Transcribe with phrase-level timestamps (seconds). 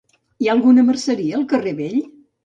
[0.43, 1.99] Hi ha alguna merceria al carrer vell?